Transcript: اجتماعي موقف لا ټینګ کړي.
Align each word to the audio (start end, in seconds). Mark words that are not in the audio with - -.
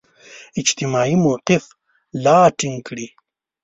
اجتماعي 0.61 1.15
موقف 1.25 1.63
لا 2.23 2.37
ټینګ 2.57 2.77
کړي. 2.87 3.07